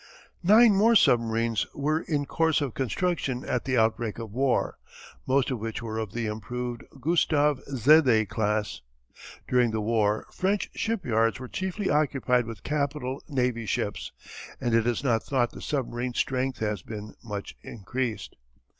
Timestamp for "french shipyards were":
10.31-11.47